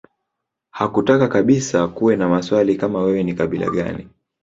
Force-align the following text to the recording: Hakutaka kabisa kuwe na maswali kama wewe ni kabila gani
Hakutaka 0.71 1.27
kabisa 1.27 1.87
kuwe 1.87 2.15
na 2.15 2.29
maswali 2.29 2.75
kama 2.75 2.99
wewe 3.01 3.23
ni 3.23 3.33
kabila 3.33 3.69
gani 3.69 4.09